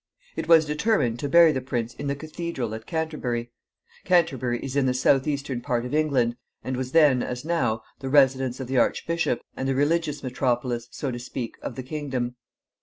[0.35, 3.51] It was determined to bury the prince in the Cathedral at Canterbury.
[4.03, 8.09] Canterbury is in the south eastern part of England, and was then, as now, the
[8.09, 12.33] residence of the archbishop, and the religious metropolis, so to speak, of the kingdom.